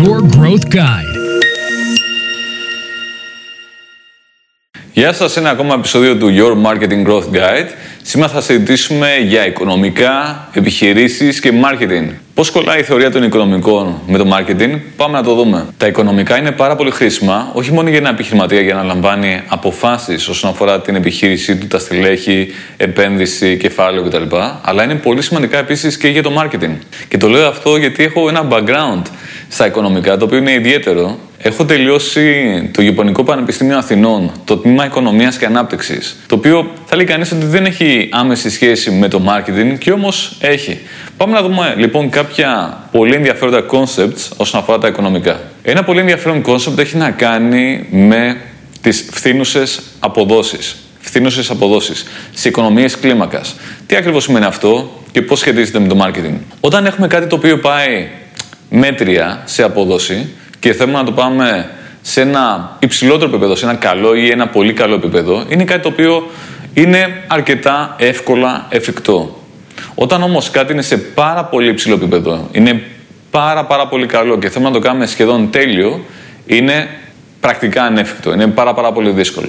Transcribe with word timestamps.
Your 0.00 0.20
Growth 0.36 0.66
Guide. 0.74 1.10
Γεια 4.92 5.12
σας, 5.12 5.36
ένα 5.36 5.50
ακόμα 5.50 5.74
επεισόδιο 5.74 6.16
του 6.16 6.28
Your 6.30 6.66
Marketing 6.66 7.06
Growth 7.06 7.36
Guide. 7.36 7.68
Σήμερα 8.02 8.32
θα 8.32 8.40
συζητήσουμε 8.40 9.16
για 9.16 9.46
οικονομικά, 9.46 10.48
επιχειρήσεις 10.54 11.40
και 11.40 11.52
marketing. 11.62 12.08
Πώς 12.40 12.50
κολλάει 12.50 12.80
η 12.80 12.82
θεωρία 12.82 13.10
των 13.10 13.22
οικονομικών 13.22 14.00
με 14.06 14.18
το 14.18 14.36
marketing, 14.36 14.78
πάμε 14.96 15.16
να 15.18 15.22
το 15.22 15.34
δούμε. 15.34 15.66
Τα 15.76 15.86
οικονομικά 15.86 16.38
είναι 16.38 16.52
πάρα 16.52 16.76
πολύ 16.76 16.90
χρήσιμα, 16.90 17.50
όχι 17.54 17.72
μόνο 17.72 17.88
για 17.88 17.98
ένα 17.98 18.08
επιχειρηματία 18.08 18.60
για 18.60 18.74
να 18.74 18.82
λαμβάνει 18.82 19.42
αποφάσεις 19.46 20.28
όσον 20.28 20.50
αφορά 20.50 20.80
την 20.80 20.94
επιχείρησή 20.94 21.56
του, 21.56 21.66
τα 21.66 21.78
στελέχη, 21.78 22.48
επένδυση, 22.76 23.56
κεφάλαιο 23.56 24.02
κτλ. 24.02 24.36
Αλλά 24.62 24.84
είναι 24.84 24.94
πολύ 24.94 25.22
σημαντικά 25.22 25.58
επίσης 25.58 25.96
και 25.96 26.08
για 26.08 26.22
το 26.22 26.32
marketing. 26.42 26.76
Και 27.08 27.16
το 27.16 27.28
λέω 27.28 27.48
αυτό 27.48 27.76
γιατί 27.76 28.04
έχω 28.04 28.28
ένα 28.28 28.48
background 28.50 29.02
στα 29.48 29.66
οικονομικά, 29.66 30.16
το 30.16 30.24
οποίο 30.24 30.38
είναι 30.38 30.52
ιδιαίτερο 30.52 31.18
Έχω 31.42 31.64
τελειώσει 31.64 32.68
το 32.72 32.82
Γεπωνικό 32.82 33.24
Πανεπιστήμιο 33.24 33.76
Αθηνών, 33.78 34.32
το 34.44 34.56
τμήμα 34.56 34.84
Οικονομίας 34.84 35.38
και 35.38 35.46
Ανάπτυξης, 35.46 36.16
το 36.26 36.34
οποίο 36.34 36.70
θα 36.86 36.96
λέει 36.96 37.04
κανείς 37.04 37.32
ότι 37.32 37.46
δεν 37.46 37.64
έχει 37.64 38.08
άμεση 38.12 38.50
σχέση 38.50 38.90
με 38.90 39.08
το 39.08 39.22
marketing 39.26 39.78
και 39.78 39.92
όμως 39.92 40.36
έχει. 40.40 40.78
Πάμε 41.16 41.32
να 41.32 41.42
δούμε 41.42 41.74
λοιπόν 41.76 42.10
κάποια 42.10 42.78
πολύ 42.92 43.14
ενδιαφέροντα 43.14 43.64
concepts 43.70 44.28
όσον 44.36 44.60
αφορά 44.60 44.78
τα 44.78 44.88
οικονομικά. 44.88 45.40
Ένα 45.62 45.84
πολύ 45.84 46.00
ενδιαφέρον 46.00 46.42
concept 46.46 46.78
έχει 46.78 46.96
να 46.96 47.10
κάνει 47.10 47.86
με 47.90 48.36
τις 48.80 49.08
φθήνουσες 49.10 49.80
αποδόσεις. 50.00 50.76
Φθήνουσες 51.00 51.50
αποδόσεις 51.50 52.04
σε 52.34 52.48
οικονομίες 52.48 52.98
κλίμακας. 52.98 53.56
Τι 53.86 53.96
ακριβώς 53.96 54.22
σημαίνει 54.22 54.44
αυτό 54.44 55.02
και 55.12 55.22
πώς 55.22 55.38
σχετίζεται 55.38 55.78
με 55.78 55.88
το 55.88 56.04
marketing. 56.04 56.34
Όταν 56.60 56.86
έχουμε 56.86 57.06
κάτι 57.06 57.26
το 57.26 57.36
οποίο 57.36 57.58
πάει 57.58 58.08
μέτρια 58.70 59.42
σε 59.44 59.62
απόδοση, 59.62 60.28
και 60.60 60.72
θέλουμε 60.72 60.98
να 60.98 61.04
το 61.04 61.12
πάμε 61.12 61.70
σε 62.02 62.20
ένα 62.20 62.76
υψηλότερο 62.78 63.30
επίπεδο, 63.30 63.54
σε 63.54 63.64
ένα 63.64 63.74
καλό 63.74 64.14
ή 64.14 64.30
ένα 64.30 64.48
πολύ 64.48 64.72
καλό 64.72 64.94
επίπεδο, 64.94 65.44
είναι 65.48 65.64
κάτι 65.64 65.82
το 65.82 65.88
οποίο 65.88 66.30
είναι 66.74 67.24
αρκετά 67.26 67.94
εύκολα 67.98 68.66
εφικτό. 68.68 69.38
Όταν 69.94 70.22
όμως 70.22 70.50
κάτι 70.50 70.72
είναι 70.72 70.82
σε 70.82 70.96
πάρα 70.98 71.44
πολύ 71.44 71.68
υψηλό 71.70 71.94
επίπεδο, 71.94 72.48
είναι 72.52 72.82
πάρα 73.30 73.64
πάρα 73.64 73.88
πολύ 73.88 74.06
καλό 74.06 74.38
και 74.38 74.48
θέλουμε 74.48 74.70
να 74.70 74.76
το 74.76 74.82
κάνουμε 74.86 75.06
σχεδόν 75.06 75.50
τέλειο, 75.50 76.04
είναι 76.46 76.88
πρακτικά 77.40 77.82
ανέφικτο, 77.82 78.32
είναι 78.32 78.46
πάρα 78.46 78.74
πάρα 78.74 78.92
πολύ 78.92 79.10
δύσκολο 79.10 79.48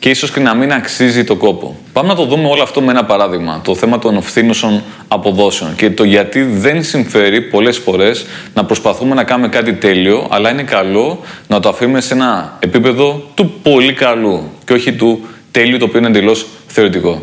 και 0.00 0.08
ίσως 0.08 0.30
και 0.30 0.40
να 0.40 0.54
μην 0.54 0.72
αξίζει 0.72 1.24
το 1.24 1.36
κόπο. 1.36 1.76
Πάμε 1.92 2.08
να 2.08 2.14
το 2.14 2.24
δούμε 2.24 2.48
όλο 2.48 2.62
αυτό 2.62 2.80
με 2.80 2.90
ένα 2.90 3.04
παράδειγμα. 3.04 3.60
Το 3.64 3.74
θέμα 3.74 3.98
των 3.98 4.16
ευθύνουσων 4.16 4.82
αποδόσεων 5.08 5.74
και 5.76 5.90
το 5.90 6.04
γιατί 6.04 6.42
δεν 6.42 6.84
συμφέρει 6.84 7.40
πολλές 7.40 7.78
φορές 7.78 8.26
να 8.54 8.64
προσπαθούμε 8.64 9.14
να 9.14 9.24
κάνουμε 9.24 9.48
κάτι 9.48 9.72
τέλειο, 9.72 10.26
αλλά 10.30 10.50
είναι 10.50 10.62
καλό 10.62 11.20
να 11.46 11.60
το 11.60 11.68
αφήνουμε 11.68 12.00
σε 12.00 12.14
ένα 12.14 12.56
επίπεδο 12.60 13.22
του 13.34 13.52
πολύ 13.62 13.92
καλού 13.92 14.50
και 14.64 14.72
όχι 14.72 14.92
του 14.92 15.26
τέλειου 15.50 15.78
το 15.78 15.84
οποίο 15.84 15.98
είναι 15.98 16.08
εντελώς 16.08 16.46
θεωρητικό. 16.66 17.22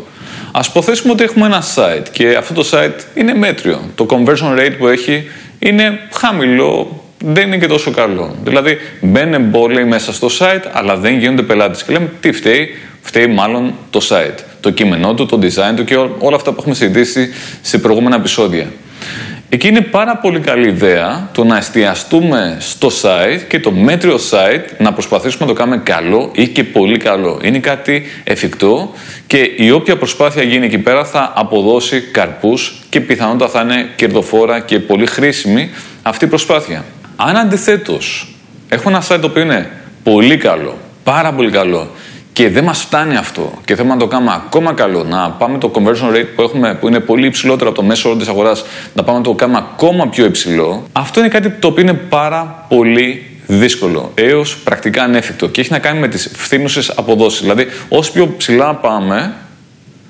Α 0.52 0.60
υποθέσουμε 0.68 1.12
ότι 1.12 1.22
έχουμε 1.22 1.46
ένα 1.46 1.62
site 1.74 2.06
και 2.12 2.36
αυτό 2.38 2.54
το 2.54 2.68
site 2.72 3.00
είναι 3.14 3.34
μέτριο. 3.34 3.80
Το 3.94 4.06
conversion 4.10 4.58
rate 4.58 4.74
που 4.78 4.86
έχει 4.86 5.30
είναι 5.58 5.98
χαμηλό, 6.12 7.02
δεν 7.24 7.46
είναι 7.46 7.58
και 7.58 7.66
τόσο 7.66 7.90
καλό. 7.90 8.36
Δηλαδή, 8.44 8.78
μπαίνουν 9.00 9.34
εμπόλοι 9.34 9.84
μέσα 9.84 10.12
στο 10.12 10.28
site, 10.38 10.64
αλλά 10.72 10.96
δεν 10.96 11.18
γίνονται 11.18 11.42
πελάτες. 11.42 11.84
Και 11.84 11.92
λέμε, 11.92 12.10
τι 12.20 12.32
φταίει, 12.32 12.68
φταίει 13.00 13.26
μάλλον 13.26 13.74
το 13.90 14.00
site. 14.08 14.38
Το 14.60 14.70
κείμενό 14.70 15.14
του, 15.14 15.26
το 15.26 15.38
design 15.42 15.76
του 15.76 15.84
και 15.84 15.96
όλα 15.96 16.36
αυτά 16.36 16.50
που 16.52 16.56
έχουμε 16.60 16.74
συζητήσει 16.74 17.28
σε 17.62 17.78
προηγούμενα 17.78 18.16
επεισόδια. 18.16 18.66
Εκεί 19.50 19.68
είναι 19.68 19.80
πάρα 19.80 20.16
πολύ 20.16 20.40
καλή 20.40 20.68
ιδέα 20.68 21.28
το 21.32 21.44
να 21.44 21.56
εστιαστούμε 21.56 22.56
στο 22.60 22.88
site 23.02 23.40
και 23.48 23.60
το 23.60 23.70
μέτριο 23.70 24.16
site 24.30 24.64
να 24.78 24.92
προσπαθήσουμε 24.92 25.46
να 25.46 25.52
το 25.52 25.58
κάνουμε 25.58 25.80
καλό 25.84 26.30
ή 26.34 26.48
και 26.48 26.64
πολύ 26.64 26.96
καλό. 26.96 27.40
Είναι 27.42 27.58
κάτι 27.58 28.02
εφικτό 28.24 28.92
και 29.26 29.50
η 29.56 29.70
όποια 29.70 29.96
προσπάθεια 29.96 30.42
γίνει 30.42 30.66
εκεί 30.66 30.78
πέρα 30.78 31.04
θα 31.04 31.32
αποδώσει 31.36 32.00
καρπούς 32.00 32.82
και 32.88 33.00
πιθανότατα 33.00 33.50
θα 33.50 33.60
είναι 33.60 33.88
κερδοφόρα 33.96 34.60
και 34.60 34.78
πολύ 34.78 35.06
χρήσιμη 35.06 35.70
αυτή 36.02 36.24
η 36.24 36.28
προσπάθεια. 36.28 36.84
Αν 37.20 37.36
αντιθέτω 37.36 37.98
έχουμε 38.68 38.94
ένα 38.94 39.02
site 39.08 39.20
το 39.20 39.26
οποίο 39.26 39.42
είναι 39.42 39.70
πολύ 40.02 40.36
καλό, 40.36 40.78
πάρα 41.04 41.32
πολύ 41.32 41.50
καλό 41.50 41.90
και 42.32 42.48
δεν 42.48 42.64
μας 42.64 42.80
φτάνει 42.80 43.16
αυτό 43.16 43.52
και 43.64 43.74
θέλουμε 43.74 43.94
να 43.94 44.00
το 44.00 44.06
κάνουμε 44.06 44.32
ακόμα 44.34 44.72
καλό, 44.72 45.04
να 45.04 45.30
πάμε 45.30 45.58
το 45.58 45.70
conversion 45.74 46.16
rate 46.16 46.26
που 46.36 46.42
έχουμε, 46.42 46.74
που 46.74 46.88
είναι 46.88 47.00
πολύ 47.00 47.26
υψηλότερο 47.26 47.70
από 47.70 47.78
το 47.78 47.84
μέσο 47.84 48.08
όρο 48.08 48.18
της 48.18 48.28
αγοράς, 48.28 48.64
να 48.94 49.02
πάμε 49.02 49.18
να 49.18 49.24
το 49.24 49.34
κάνουμε 49.34 49.58
ακόμα 49.58 50.08
πιο 50.08 50.24
υψηλό, 50.24 50.86
αυτό 50.92 51.20
είναι 51.20 51.28
κάτι 51.28 51.50
το 51.50 51.68
οποίο 51.68 51.82
είναι 51.82 51.92
πάρα 51.94 52.66
πολύ 52.68 53.26
δύσκολο 53.46 54.12
έως 54.14 54.56
πρακτικά 54.56 55.02
ανέφικτο 55.02 55.48
και 55.48 55.60
έχει 55.60 55.72
να 55.72 55.78
κάνει 55.78 55.98
με 55.98 56.08
τις 56.08 56.30
φθήνουσες 56.34 56.90
αποδόσεις. 56.90 57.40
Δηλαδή, 57.40 57.66
όσο 57.88 58.12
πιο 58.12 58.34
ψηλά 58.36 58.74
πάμε, 58.74 59.34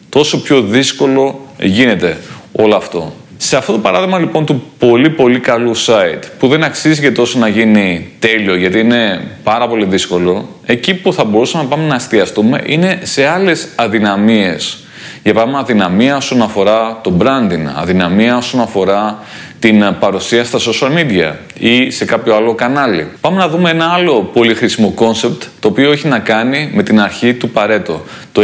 τόσο 0.08 0.42
πιο 0.42 0.62
δύσκολο 0.62 1.46
γίνεται 1.60 2.16
όλο 2.52 2.76
αυτό. 2.76 3.14
Σε 3.40 3.56
αυτό 3.56 3.72
το 3.72 3.78
παράδειγμα 3.78 4.18
λοιπόν 4.18 4.46
του 4.46 4.62
πολύ 4.78 5.10
πολύ 5.10 5.40
καλού 5.40 5.76
site 5.76 6.22
που 6.38 6.48
δεν 6.48 6.64
αξίζει 6.64 7.00
και 7.00 7.10
τόσο 7.10 7.38
να 7.38 7.48
γίνει 7.48 8.10
τέλειο 8.18 8.56
γιατί 8.56 8.78
είναι 8.78 9.20
πάρα 9.42 9.68
πολύ 9.68 9.84
δύσκολο 9.84 10.48
εκεί 10.66 10.94
που 10.94 11.12
θα 11.12 11.24
μπορούσαμε 11.24 11.62
να 11.62 11.68
πάμε 11.68 11.86
να 11.86 11.94
εστιαστούμε 11.94 12.62
είναι 12.66 12.98
σε 13.02 13.26
άλλες 13.26 13.68
αδυναμίες. 13.74 14.78
Για 15.22 15.32
παράδειγμα 15.32 15.60
αδυναμία 15.60 16.16
όσον 16.16 16.42
αφορά 16.42 17.00
το 17.02 17.16
branding, 17.18 17.72
αδυναμία 17.74 18.36
όσον 18.36 18.60
αφορά 18.60 19.18
την 19.58 19.96
παρουσία 20.00 20.44
στα 20.44 20.58
social 20.58 20.98
media 20.98 21.32
ή 21.58 21.90
σε 21.90 22.04
κάποιο 22.04 22.34
άλλο 22.34 22.54
κανάλι. 22.54 23.08
Πάμε 23.20 23.36
να 23.36 23.48
δούμε 23.48 23.70
ένα 23.70 23.84
άλλο 23.84 24.30
πολύ 24.32 24.54
χρήσιμο 24.54 24.94
concept 24.98 25.46
το 25.60 25.68
οποίο 25.68 25.92
έχει 25.92 26.08
να 26.08 26.18
κάνει 26.18 26.70
με 26.74 26.82
την 26.82 27.00
αρχή 27.00 27.34
του 27.34 27.50
Παρέτο, 27.50 28.02
το 28.32 28.42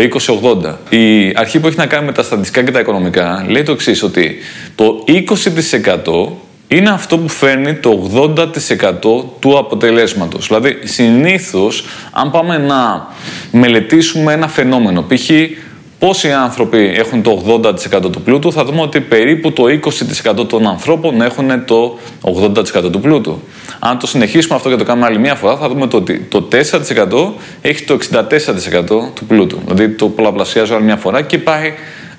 2080. 0.63 0.75
Η 0.89 1.33
αρχή 1.35 1.61
που 1.61 1.67
έχει 1.67 1.77
να 1.77 1.87
κάνει 1.87 2.07
με 2.07 2.13
τα 2.13 2.23
στατιστικά 2.23 2.63
και 2.63 2.71
τα 2.71 2.81
οικονομικά 2.81 3.45
λέει 3.49 3.63
το 3.63 3.73
εξής 3.73 4.03
ότι 4.03 4.37
το 4.75 5.05
20% 5.07 6.33
είναι 6.69 6.91
αυτό 6.91 7.19
που 7.19 7.29
φέρνει 7.29 7.75
το 7.75 8.11
80% 8.37 9.25
του 9.39 9.59
αποτελέσματος. 9.59 10.47
Δηλαδή, 10.47 10.79
συνήθως, 10.85 11.85
αν 12.13 12.31
πάμε 12.31 12.59
να 12.59 13.09
μελετήσουμε 13.51 14.33
ένα 14.33 14.49
φαινόμενο, 14.49 15.03
π.χ 15.03 15.31
πόσοι 16.07 16.33
άνθρωποι 16.33 16.93
έχουν 16.97 17.23
το 17.23 17.61
80% 17.63 18.13
του 18.13 18.23
πλούτου, 18.25 18.53
θα 18.53 18.65
δούμε 18.65 18.81
ότι 18.81 19.01
περίπου 19.01 19.53
το 19.53 19.65
20% 20.41 20.49
των 20.49 20.67
ανθρώπων 20.67 21.23
έχουν 21.23 21.65
το 21.65 21.99
80% 22.23 22.93
του 22.93 23.01
πλούτου. 23.01 23.43
Αν 23.79 23.99
το 23.99 24.07
συνεχίσουμε 24.07 24.55
αυτό 24.55 24.69
και 24.71 24.77
το 24.77 24.85
κάνουμε 24.85 25.07
άλλη 25.07 25.19
μία 25.19 25.35
φορά, 25.35 25.57
θα 25.57 25.69
δούμε 25.69 25.89
ότι 25.93 26.21
το 26.21 26.49
4% 26.51 27.33
έχει 27.61 27.85
το 27.85 27.99
64% 28.13 28.87
του 29.15 29.25
πλούτου. 29.27 29.61
Δηλαδή 29.65 29.89
το 29.89 30.09
πολλαπλασιάζω 30.09 30.75
άλλη 30.75 30.85
μία 30.85 30.97
φορά 30.97 31.23
και 31.23 31.39
πάει 31.39 31.73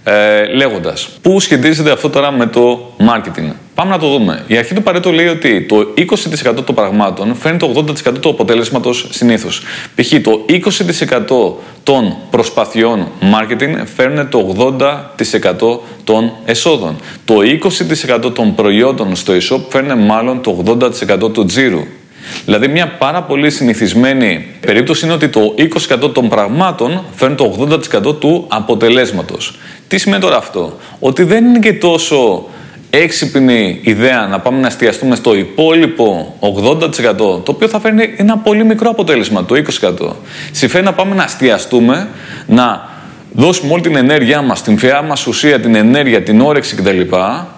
ε, 0.04 0.46
λέγοντας. 0.46 1.10
Πού 1.22 1.40
σχετίζεται 1.40 1.92
αυτό 1.92 2.10
τώρα 2.10 2.32
με 2.32 2.46
το 2.46 2.92
marketing; 3.00 3.52
Πάμε 3.76 3.92
να 3.92 3.98
το 4.00 4.08
δούμε. 4.10 4.44
Η 4.48 4.58
αρχή 4.58 4.74
του 4.74 4.84
Παρέτο 4.84 5.12
λέει 5.12 5.28
ότι 5.28 5.62
το 5.62 5.94
20% 5.96 6.66
των 6.66 6.76
πραγμάτων 6.76 7.36
φέρνει 7.36 7.58
το 7.58 7.86
80% 8.08 8.20
του 8.20 8.30
αποτέλεσματος 8.30 9.08
συνήθως. 9.10 9.62
Π.χ. 9.96 10.22
το 10.22 10.46
20% 10.50 11.54
των 11.84 12.16
προσπαθειών 12.30 13.08
marketing 13.22 13.84
φέρνει 13.96 14.26
το 14.26 14.56
80% 14.80 15.80
των 16.04 16.32
εσόδων. 16.46 16.96
Το 17.26 17.36
20% 18.26 18.34
των 18.34 18.56
προϊόντων 18.56 19.16
στο 19.16 19.34
e-shop 19.34 19.60
φέρνει 19.70 19.96
μάλλον 20.06 20.42
το 20.42 20.78
80% 21.24 21.34
του 21.34 21.46
τζίρου. 21.46 21.84
Δηλαδή, 22.46 22.68
μια 22.68 22.88
πάρα 22.88 23.24
πολύ 23.24 23.52
συνηθισμένη 23.52 24.48
περίπτωση 24.60 25.06
είναι 25.06 25.14
ότι 25.14 25.30
το 25.30 25.56
20% 26.04 26.14
των 26.14 26.30
πραγμάτων 26.30 27.04
φέρνει 27.16 27.36
το 27.36 27.68
80% 28.06 28.20
του 28.20 28.46
αποτελέσματος. 28.48 29.58
Τι 29.88 29.98
σημαίνει 29.98 30.22
τώρα 30.22 30.38
αυτό, 30.38 30.78
Ότι 31.00 31.24
δεν 31.24 31.46
είναι 31.46 31.60
και 31.60 31.74
τόσο 31.74 32.46
έξυπνη 33.02 33.80
ιδέα 33.82 34.28
να 34.28 34.40
πάμε 34.40 34.60
να 34.60 34.68
εστιαστούμε 34.68 35.16
στο 35.16 35.36
υπόλοιπο 35.36 36.36
80% 36.40 37.18
το 37.18 37.44
οποίο 37.46 37.68
θα 37.68 37.80
φέρνει 37.80 38.14
ένα 38.18 38.38
πολύ 38.38 38.66
μικρό 38.66 38.90
αποτέλεσμα, 38.90 39.46
το 39.46 39.56
20%. 39.82 40.12
Συμφέρει 40.52 40.84
να 40.84 40.94
πάμε 40.94 41.16
να 41.16 41.24
εστιαστούμε, 41.24 42.08
να 42.46 42.90
δώσουμε 43.32 43.74
όλη 43.74 43.82
την 43.82 43.96
ενέργειά 43.96 44.42
μας, 44.42 44.62
την 44.62 44.78
φαιά 44.78 45.02
μας 45.02 45.28
ουσία, 45.28 45.60
την 45.60 45.76
ενέργεια, 45.76 46.24
την 46.24 46.42
όρεξη 46.42 46.76
κτλ. 46.76 47.02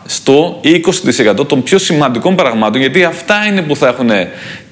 στο 0.06 0.60
20% 0.64 1.48
των 1.48 1.64
πιο 1.64 1.78
σημαντικών 1.78 2.36
πραγμάτων, 2.36 2.82
γιατί 2.82 3.04
αυτά 3.04 3.36
είναι 3.50 3.62
που 3.62 3.76
θα 3.76 3.88
έχουν 3.88 4.10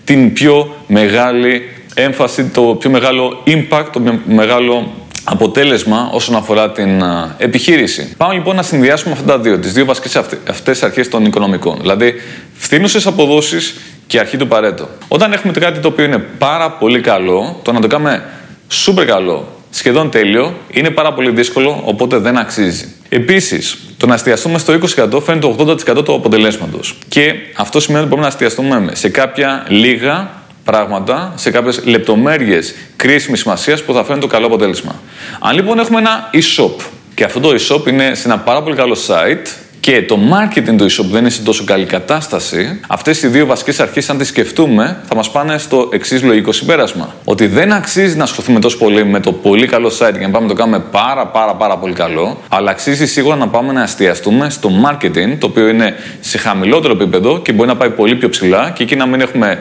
την 0.04 0.34
πιο 0.34 0.76
μεγάλη 0.88 1.62
έμφαση, 1.94 2.44
το 2.44 2.62
πιο 2.62 2.90
μεγάλο 2.90 3.44
impact, 3.48 3.86
το 3.92 4.02
μεγάλο 4.26 4.94
αποτέλεσμα 5.26 6.10
όσον 6.12 6.36
αφορά 6.36 6.72
την 6.72 7.04
επιχείρηση. 7.38 8.14
Πάμε 8.18 8.34
λοιπόν 8.34 8.56
να 8.56 8.64
συνδυάσουμε 8.64 9.14
αυτά 9.14 9.26
τα 9.26 9.40
δύο, 9.40 9.60
τις 9.60 9.74
δύο 9.74 9.86
βασικές 9.86 10.16
αυτέ 10.50 10.76
αρχές 10.82 11.10
των 11.10 11.26
οικονομικών. 11.26 11.78
Δηλαδή, 11.82 12.14
φθήνουσες 12.54 13.08
αποδόσεις 13.08 13.76
και 14.08 14.20
αρχή 14.20 14.38
του 14.38 14.48
παρέτο. 14.48 14.90
Όταν 15.08 15.34
έχουμε 15.34 15.54
κάτι 15.54 15.80
το 15.80 15.88
οποίο 15.88 16.06
είναι 16.06 16.18
πάρα 16.18 16.72
πολύ 16.72 17.02
καλό, 17.02 17.60
το 17.64 17.72
να 17.72 17.82
το 17.82 17.88
κάνουμε 17.88 18.24
super 18.86 19.06
καλό 19.06 19.48
σχεδόν 19.76 20.10
τέλειο, 20.10 20.58
είναι 20.72 20.90
πάρα 20.90 21.14
πολύ 21.14 21.32
δύσκολο, 21.32 21.82
οπότε 21.86 22.18
δεν 22.18 22.38
αξίζει. 22.38 22.94
Επίσης, 23.10 23.78
το 23.98 24.06
να 24.06 24.14
εστιαστούμε 24.14 24.58
στο 24.58 24.74
20% 24.74 25.22
φέρνει 25.22 25.42
το 25.42 25.56
80% 25.60 26.04
του 26.06 26.14
αποτελέσματος. 26.14 26.98
Και 27.08 27.34
αυτό 27.56 27.80
σημαίνει 27.80 28.00
ότι 28.04 28.10
μπορούμε 28.10 28.28
να 28.28 28.34
εστιαστούμε 28.34 28.90
σε 28.94 29.10
κάποια 29.10 29.66
λίγα 29.68 30.32
πράγματα, 30.66 31.34
σε 31.36 31.52
κάποιες 31.52 31.86
λεπτομέρειες 31.86 32.76
κρίσιμης 32.96 33.40
σημασίας 33.40 33.84
που 33.84 33.94
θα 33.94 34.04
φέρουν 34.04 34.22
το 34.22 34.28
καλό 34.28 34.46
αποτέλεσμα. 34.46 34.96
Αν 35.40 35.56
λοιπόν 35.56 35.80
έχουμε 35.80 36.00
ένα 36.00 36.30
e-shop 36.34 36.84
και 37.16 37.24
αυτό 37.24 37.40
το 37.40 37.50
e-shop 37.50 37.88
είναι 37.88 38.14
σε 38.14 38.28
ένα 38.28 38.40
πάρα 38.40 38.64
πολύ 38.64 38.76
καλό 38.76 38.98
site 39.08 39.48
και 39.80 40.02
το 40.02 40.20
marketing 40.32 40.76
του 40.78 40.92
e-shop 40.92 41.06
δεν 41.12 41.20
είναι 41.20 41.30
σε 41.30 41.42
τόσο 41.42 41.64
καλή 41.64 41.86
κατάσταση, 41.86 42.80
αυτές 42.88 43.22
οι 43.22 43.28
δύο 43.28 43.46
βασικές 43.46 43.80
αρχές, 43.80 44.10
αν 44.10 44.18
τις 44.18 44.28
σκεφτούμε, 44.28 44.98
θα 45.08 45.16
μας 45.16 45.32
πάνε 45.32 45.58
στο 45.58 45.90
εξής 45.92 46.24
λογικό 46.24 46.52
συμπέρασμα. 46.52 47.16
Ότι 47.24 47.48
δεν 47.48 47.72
αξίζει 47.72 48.18
να 48.18 48.24
ασχοληθούμε 48.24 48.60
τόσο 48.60 48.78
πολύ 48.78 49.06
με 49.06 49.20
το 49.20 49.32
πολύ 49.32 49.68
καλό 49.68 49.88
site 49.88 50.18
για 50.18 50.28
να 50.28 50.30
πάμε 50.30 50.46
να 50.46 50.48
το 50.48 50.54
κάνουμε 50.54 50.80
πάρα 50.80 51.28
πάρα 51.28 51.56
πάρα 51.56 51.78
πολύ 51.78 51.94
καλό, 51.94 52.42
αλλά 52.50 52.72
αξίζει 52.72 53.08
σίγουρα 53.08 53.36
να 53.36 53.48
πάμε 53.48 53.74
να 53.74 53.84
εστιαστούμε 53.84 54.50
στο 54.50 54.70
marketing, 54.86 55.38
το 55.40 55.46
οποίο 55.46 55.68
είναι 55.68 55.96
σε 56.20 56.38
χαμηλότερο 56.38 56.94
επίπεδο 56.94 57.40
και 57.40 57.54
μπορεί 57.54 57.68
να 57.68 57.76
πάει 57.76 57.90
πολύ 57.90 58.16
πιο 58.16 58.30
ψηλά 58.30 58.72
και 58.76 58.84
εκεί 58.84 58.96
να 58.96 59.06
μην 59.06 59.22
έχουμε 59.22 59.60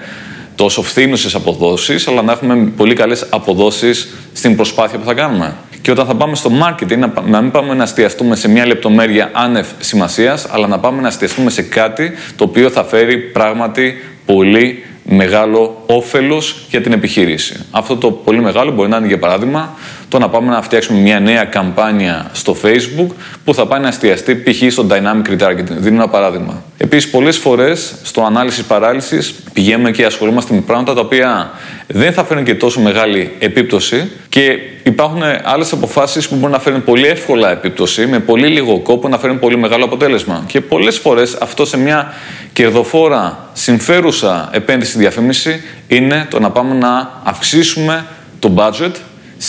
τόσο 0.55 0.83
φθίνουσες 0.83 1.35
αποδόσεις, 1.35 2.09
αλλά 2.09 2.23
να 2.23 2.33
έχουμε 2.33 2.73
πολύ 2.77 2.95
καλές 2.95 3.27
αποδόσεις 3.31 4.15
στην 4.33 4.57
προσπάθεια 4.57 4.99
που 4.99 5.05
θα 5.05 5.15
κάνουμε. 5.15 5.57
Και 5.83 5.91
όταν 5.91 6.07
θα 6.07 6.15
πάμε 6.15 6.35
στο 6.35 6.51
marketing, 6.63 6.99
να, 7.27 7.41
μην 7.41 7.51
πάμε 7.51 7.75
να 7.75 7.83
εστιαστούμε 7.83 8.37
σε 8.37 8.49
μια 8.49 8.67
λεπτομέρεια 8.67 9.31
άνευ 9.33 9.67
σημασίας, 9.79 10.47
αλλά 10.51 10.67
να 10.67 10.79
πάμε 10.79 11.01
να 11.01 11.09
εστιαστούμε 11.09 11.51
σε 11.51 11.63
κάτι 11.63 12.13
το 12.37 12.45
οποίο 12.45 12.71
θα 12.71 12.85
φέρει 12.85 13.19
πράγματι 13.19 13.95
πολύ 14.27 14.85
μεγάλο 15.05 15.83
όφελος 15.87 16.67
για 16.71 16.81
την 16.81 16.93
επιχείρηση. 16.93 17.67
Αυτό 17.71 17.97
το 17.97 18.11
πολύ 18.11 18.41
μεγάλο 18.41 18.71
μπορεί 18.71 18.89
να 18.89 18.97
είναι 18.97 19.07
για 19.07 19.19
παράδειγμα 19.19 19.75
το 20.15 20.21
να 20.21 20.29
πάμε 20.29 20.51
να 20.51 20.63
φτιάξουμε 20.63 20.99
μια 20.99 21.21
νέα 21.21 21.45
καμπάνια 21.45 22.31
στο 22.33 22.57
Facebook 22.63 23.07
που 23.45 23.55
θα 23.55 23.67
πάει 23.67 23.81
να 23.81 23.89
εστιαστεί 23.89 24.35
π.χ. 24.35 24.73
στο 24.73 24.87
dynamic 24.91 25.31
retargeting. 25.31 25.77
Δίνω 25.77 25.95
ένα 25.95 26.09
παράδειγμα. 26.09 26.63
Επίσης, 26.77 27.11
πολλές 27.11 27.37
φορές 27.37 27.95
στο 28.03 28.23
analysis 28.23 28.65
paralysis 28.65 29.35
πηγαίνουμε 29.53 29.91
και 29.91 30.05
ασχολούμαστε 30.05 30.55
με 30.55 30.61
πράγματα 30.61 30.95
τα 30.95 31.01
οποία 31.01 31.51
δεν 31.87 32.13
θα 32.13 32.25
φέρουν 32.25 32.45
και 32.45 32.55
τόσο 32.55 32.81
μεγάλη 32.81 33.33
επίπτωση 33.39 34.11
και 34.29 34.59
υπάρχουν 34.83 35.23
άλλες 35.45 35.73
αποφάσεις 35.73 36.29
που 36.29 36.35
μπορούν 36.35 36.51
να 36.51 36.59
φέρουν 36.59 36.85
πολύ 36.85 37.07
εύκολα 37.07 37.51
επίπτωση, 37.51 38.07
με 38.07 38.19
πολύ 38.19 38.47
λίγο 38.47 38.79
κόπο 38.79 39.09
να 39.09 39.19
φέρουν 39.19 39.39
πολύ 39.39 39.57
μεγάλο 39.57 39.85
αποτέλεσμα. 39.85 40.45
Και 40.47 40.61
πολλές 40.61 40.99
φορές 40.99 41.37
αυτό 41.41 41.67
σε 41.67 41.79
μια 41.79 42.13
κερδοφόρα, 42.53 43.49
συμφέρουσα 43.53 44.49
επένδυση 44.53 44.99
διαφήμιση 44.99 45.63
είναι 45.89 46.27
το 46.31 46.41
να 46.41 46.51
πάμε 46.51 46.75
να 46.75 47.21
αυξήσουμε 47.25 48.07
το 48.39 48.53
budget 48.57 48.93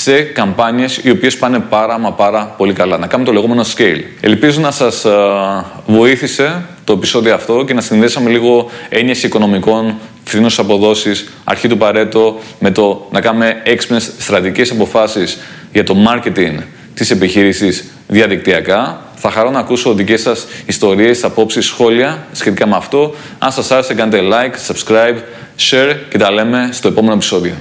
σε 0.02 0.22
καμπάνιες 0.22 1.00
οι 1.04 1.10
οποίες 1.10 1.38
πάνε 1.38 1.60
πάρα 1.60 2.00
μα 2.00 2.12
πάρα 2.12 2.54
πολύ 2.58 2.74
καλά. 2.74 2.98
Να 2.98 3.08
κάνουμε 3.08 3.30
το 3.30 3.36
λεγόμενο 3.36 3.62
scale. 3.76 4.02
Ελπίζω 4.22 4.60
να 4.62 4.72
σας 4.72 5.06
βοήθησε 5.86 6.66
το 6.84 6.94
επεισόδιο 6.94 7.34
αυτό 7.34 7.64
και 7.64 7.74
να 7.74 7.82
συνδέσαμε 7.82 8.30
λίγο 8.30 8.70
έννοιες 8.90 9.24
οικονομικών, 9.24 9.96
φθηνούς 10.24 10.60
αποδόσεις, 10.60 11.32
αρχή 11.44 11.68
του 11.68 11.78
παρέτο, 11.78 12.40
με 12.60 12.72
το 12.72 13.08
να 13.12 13.22
κάνουμε 13.22 13.62
έξυπνες 13.64 14.12
στρατηγικές 14.18 14.72
αποφάσεις 14.72 15.38
για 15.72 15.84
το 15.84 15.96
marketing 16.08 16.58
της 16.94 17.12
επιχείρησης 17.12 17.86
διαδικτυακά. 18.08 19.02
Θα 19.16 19.32
χαρώ 19.32 19.50
να 19.50 19.60
ακούσω 19.60 19.94
δικές 19.94 20.22
σας 20.22 20.46
ιστορίες, 20.66 21.24
απόψεις, 21.24 21.66
σχόλια 21.66 22.28
σχετικά 22.32 22.68
με 22.68 22.76
αυτό. 22.76 23.16
Αν 23.40 23.52
σας 23.52 23.72
άρεσε 23.72 23.94
κάντε 23.94 24.20
like, 24.22 24.74
subscribe, 24.74 25.18
share 25.60 25.96
και 26.10 26.18
τα 26.18 26.32
λέμε 26.32 26.70
στο 26.72 26.88
επόμενο 26.88 27.14
επεισόδιο. 27.14 27.54